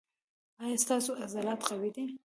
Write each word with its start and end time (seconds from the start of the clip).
ایا 0.63 0.77
ستاسو 0.83 1.11
عضلات 1.23 1.59
قوي 1.69 1.89
دي؟ 1.95 2.05